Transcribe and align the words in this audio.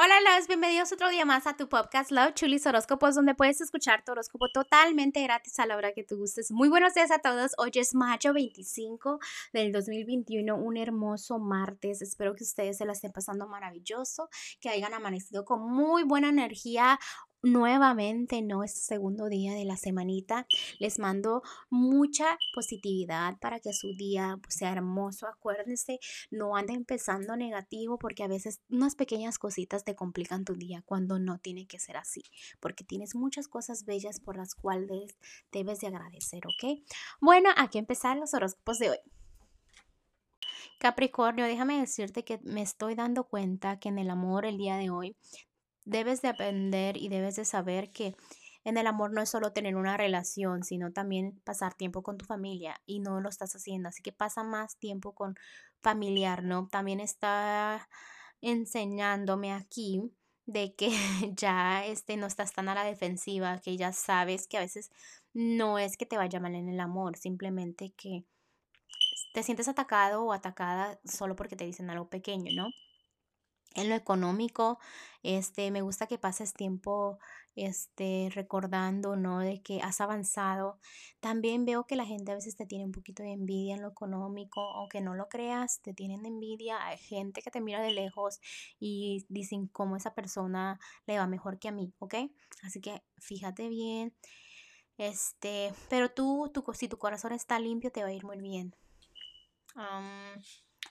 Hola, 0.00 0.14
loves, 0.20 0.46
bienvenidos 0.46 0.92
otro 0.92 1.10
día 1.10 1.24
más 1.24 1.48
a 1.48 1.56
tu 1.56 1.68
podcast 1.68 2.12
Love 2.12 2.32
Chulis 2.34 2.64
Horóscopos, 2.64 3.16
donde 3.16 3.34
puedes 3.34 3.60
escuchar 3.60 4.04
tu 4.04 4.12
horóscopo 4.12 4.48
totalmente 4.48 5.20
gratis 5.24 5.58
a 5.58 5.66
la 5.66 5.76
hora 5.76 5.92
que 5.92 6.04
tú 6.04 6.18
gustes. 6.18 6.52
Muy 6.52 6.68
buenos 6.68 6.94
días 6.94 7.10
a 7.10 7.18
todos. 7.18 7.50
Hoy 7.58 7.72
es 7.74 7.96
mayo 7.96 8.32
25 8.32 9.18
del 9.52 9.72
2021, 9.72 10.54
un 10.54 10.76
hermoso 10.76 11.40
martes. 11.40 12.00
Espero 12.00 12.36
que 12.36 12.44
ustedes 12.44 12.78
se 12.78 12.86
la 12.86 12.92
estén 12.92 13.10
pasando 13.10 13.48
maravilloso, 13.48 14.28
que 14.60 14.68
hayan 14.68 14.94
amanecido 14.94 15.44
con 15.44 15.68
muy 15.68 16.04
buena 16.04 16.28
energía 16.28 17.00
nuevamente, 17.42 18.42
¿no? 18.42 18.64
Este 18.64 18.80
segundo 18.80 19.28
día 19.28 19.54
de 19.54 19.64
la 19.64 19.76
semanita. 19.76 20.46
Les 20.78 20.98
mando 20.98 21.42
mucha 21.70 22.38
positividad 22.54 23.38
para 23.38 23.60
que 23.60 23.72
su 23.72 23.94
día 23.94 24.38
pues, 24.42 24.56
sea 24.56 24.72
hermoso. 24.72 25.26
Acuérdense, 25.26 25.98
no 26.30 26.56
ande 26.56 26.74
empezando 26.74 27.36
negativo 27.36 27.98
porque 27.98 28.24
a 28.24 28.28
veces 28.28 28.60
unas 28.68 28.94
pequeñas 28.94 29.38
cositas 29.38 29.84
te 29.84 29.94
complican 29.94 30.44
tu 30.44 30.54
día 30.54 30.82
cuando 30.84 31.18
no 31.18 31.38
tiene 31.38 31.66
que 31.66 31.78
ser 31.78 31.96
así, 31.96 32.22
porque 32.60 32.84
tienes 32.84 33.14
muchas 33.14 33.48
cosas 33.48 33.84
bellas 33.84 34.20
por 34.20 34.36
las 34.36 34.54
cuales 34.54 35.16
debes 35.52 35.80
de 35.80 35.88
agradecer, 35.88 36.42
¿ok? 36.46 36.80
Bueno, 37.20 37.50
aquí 37.56 37.78
empezar 37.78 38.16
los 38.16 38.34
horóscopos 38.34 38.78
de 38.78 38.90
hoy. 38.90 38.98
Capricornio, 40.78 41.44
déjame 41.44 41.80
decirte 41.80 42.24
que 42.24 42.38
me 42.44 42.62
estoy 42.62 42.94
dando 42.94 43.24
cuenta 43.24 43.80
que 43.80 43.88
en 43.88 43.98
el 43.98 44.10
amor 44.10 44.46
el 44.46 44.58
día 44.58 44.76
de 44.76 44.90
hoy 44.90 45.16
debes 45.88 46.22
de 46.22 46.28
aprender 46.28 46.96
y 46.96 47.08
debes 47.08 47.36
de 47.36 47.44
saber 47.44 47.90
que 47.90 48.14
en 48.64 48.76
el 48.76 48.86
amor 48.86 49.12
no 49.12 49.22
es 49.22 49.30
solo 49.30 49.52
tener 49.52 49.76
una 49.76 49.96
relación, 49.96 50.62
sino 50.62 50.92
también 50.92 51.40
pasar 51.44 51.74
tiempo 51.74 52.02
con 52.02 52.18
tu 52.18 52.26
familia 52.26 52.80
y 52.86 53.00
no 53.00 53.20
lo 53.20 53.28
estás 53.28 53.54
haciendo. 53.56 53.88
Así 53.88 54.02
que 54.02 54.12
pasa 54.12 54.44
más 54.44 54.76
tiempo 54.78 55.14
con 55.14 55.36
familiar, 55.80 56.44
¿no? 56.44 56.68
También 56.68 57.00
está 57.00 57.88
enseñándome 58.42 59.52
aquí 59.52 60.02
de 60.44 60.74
que 60.74 60.90
ya 61.36 61.86
este, 61.86 62.16
no 62.16 62.26
estás 62.26 62.52
tan 62.52 62.68
a 62.68 62.74
la 62.74 62.84
defensiva, 62.84 63.60
que 63.60 63.76
ya 63.76 63.92
sabes 63.92 64.46
que 64.46 64.58
a 64.58 64.60
veces 64.60 64.90
no 65.32 65.78
es 65.78 65.96
que 65.96 66.06
te 66.06 66.18
vaya 66.18 66.40
mal 66.40 66.54
en 66.54 66.68
el 66.68 66.80
amor, 66.80 67.16
simplemente 67.16 67.92
que 67.96 68.24
te 69.32 69.42
sientes 69.42 69.68
atacado 69.68 70.24
o 70.24 70.32
atacada 70.32 71.00
solo 71.04 71.36
porque 71.36 71.56
te 71.56 71.64
dicen 71.64 71.90
algo 71.90 72.08
pequeño, 72.08 72.52
¿no? 72.54 72.70
En 73.78 73.88
lo 73.88 73.94
económico, 73.94 74.80
este, 75.22 75.70
me 75.70 75.82
gusta 75.82 76.08
que 76.08 76.18
pases 76.18 76.52
tiempo, 76.52 77.18
este, 77.54 78.28
recordando, 78.34 79.14
¿no? 79.14 79.38
De 79.38 79.62
que 79.62 79.80
has 79.82 80.00
avanzado. 80.00 80.80
También 81.20 81.64
veo 81.64 81.86
que 81.86 81.94
la 81.94 82.04
gente 82.04 82.32
a 82.32 82.34
veces 82.34 82.56
te 82.56 82.66
tiene 82.66 82.84
un 82.84 82.90
poquito 82.90 83.22
de 83.22 83.32
envidia 83.32 83.76
en 83.76 83.82
lo 83.82 83.88
económico, 83.88 84.60
aunque 84.74 85.00
no 85.00 85.14
lo 85.14 85.28
creas, 85.28 85.80
te 85.80 85.94
tienen 85.94 86.26
envidia. 86.26 86.84
Hay 86.84 86.98
gente 86.98 87.40
que 87.40 87.52
te 87.52 87.60
mira 87.60 87.80
de 87.80 87.92
lejos 87.92 88.40
y 88.80 89.24
dicen 89.28 89.68
cómo 89.68 89.96
esa 89.96 90.12
persona 90.12 90.80
le 91.06 91.18
va 91.18 91.28
mejor 91.28 91.60
que 91.60 91.68
a 91.68 91.72
mí, 91.72 91.94
¿ok? 92.00 92.14
Así 92.64 92.80
que 92.80 93.04
fíjate 93.18 93.68
bien. 93.68 94.12
Este, 94.96 95.72
pero 95.88 96.10
tú, 96.10 96.50
tú 96.52 96.64
si 96.74 96.88
tu 96.88 96.98
corazón 96.98 97.32
está 97.32 97.60
limpio, 97.60 97.92
te 97.92 98.02
va 98.02 98.08
a 98.08 98.12
ir 98.12 98.24
muy 98.24 98.40
bien. 98.40 98.74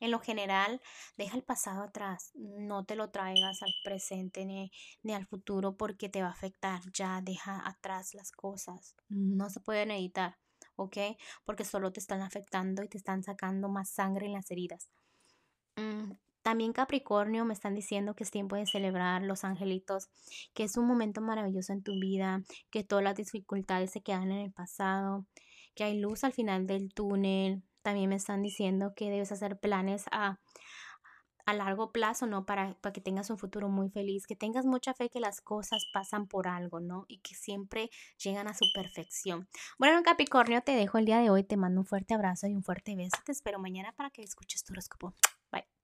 En 0.00 0.10
lo 0.10 0.18
general, 0.18 0.80
deja 1.16 1.36
el 1.36 1.42
pasado 1.42 1.82
atrás, 1.82 2.32
no 2.34 2.84
te 2.84 2.96
lo 2.96 3.10
traigas 3.10 3.62
al 3.62 3.72
presente 3.84 4.44
ni, 4.44 4.70
ni, 5.02 5.14
al 5.14 5.26
futuro 5.26 5.76
porque 5.76 6.08
te 6.08 6.22
va 6.22 6.28
a 6.28 6.32
afectar. 6.32 6.80
Ya 6.92 7.20
deja 7.22 7.66
atrás 7.66 8.14
las 8.14 8.30
cosas, 8.32 8.94
no 9.08 9.50
se 9.50 9.60
pueden 9.60 9.90
editar, 9.90 10.36
¿ok? 10.76 10.98
Porque 11.44 11.64
solo 11.64 11.92
te 11.92 12.00
están 12.00 12.22
afectando 12.22 12.82
y 12.82 12.88
te 12.88 12.98
están 12.98 13.22
sacando 13.22 13.68
más 13.68 13.90
sangre 13.90 14.26
en 14.26 14.32
las 14.32 14.50
heridas. 14.50 14.88
Mm, 15.76 16.12
también 16.44 16.74
Capricornio 16.74 17.46
me 17.46 17.54
están 17.54 17.74
diciendo 17.74 18.14
que 18.14 18.22
es 18.22 18.30
tiempo 18.30 18.56
de 18.56 18.66
celebrar 18.66 19.22
los 19.22 19.44
angelitos, 19.44 20.10
que 20.52 20.64
es 20.64 20.76
un 20.76 20.86
momento 20.86 21.22
maravilloso 21.22 21.72
en 21.72 21.82
tu 21.82 21.98
vida, 21.98 22.42
que 22.70 22.84
todas 22.84 23.02
las 23.02 23.16
dificultades 23.16 23.90
se 23.92 24.02
quedan 24.02 24.30
en 24.30 24.40
el 24.40 24.52
pasado, 24.52 25.26
que 25.74 25.84
hay 25.84 25.98
luz 25.98 26.22
al 26.22 26.34
final 26.34 26.66
del 26.66 26.92
túnel, 26.92 27.62
también 27.84 28.08
me 28.08 28.16
están 28.16 28.42
diciendo 28.42 28.94
que 28.96 29.10
debes 29.10 29.30
hacer 29.30 29.60
planes 29.60 30.06
a, 30.10 30.40
largo 31.46 31.92
plazo, 31.92 32.26
¿no? 32.26 32.46
Para, 32.46 32.74
para 32.80 32.94
que 32.94 33.02
tengas 33.02 33.28
un 33.28 33.36
futuro 33.36 33.68
muy 33.68 33.90
feliz, 33.90 34.26
que 34.26 34.34
tengas 34.34 34.64
mucha 34.64 34.94
fe 34.94 35.10
que 35.10 35.20
las 35.20 35.42
cosas 35.42 35.84
pasan 35.92 36.26
por 36.26 36.48
algo, 36.48 36.80
¿no? 36.80 37.04
Y 37.06 37.18
que 37.18 37.34
siempre 37.34 37.90
llegan 38.16 38.48
a 38.48 38.54
su 38.54 38.64
perfección. 38.74 39.46
Bueno, 39.78 40.02
Capricornio, 40.02 40.62
te 40.62 40.72
dejo 40.72 40.96
el 40.96 41.04
día 41.04 41.18
de 41.18 41.28
hoy, 41.28 41.44
te 41.44 41.58
mando 41.58 41.82
un 41.82 41.86
fuerte 41.86 42.14
abrazo 42.14 42.46
y 42.46 42.54
un 42.54 42.62
fuerte 42.62 42.96
beso. 42.96 43.18
Te 43.26 43.32
espero 43.32 43.58
mañana 43.58 43.92
para 43.92 44.08
que 44.08 44.22
escuches 44.22 44.64
tu 44.64 44.72
horóscopo. 44.72 45.12
Bye. 45.52 45.83